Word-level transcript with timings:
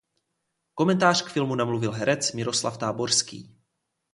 Komentář 0.73 1.21
k 1.21 1.29
filmu 1.29 1.55
namluvil 1.55 1.91
herec 1.91 2.31
Miroslav 2.31 2.77
Táborský. 2.77 3.57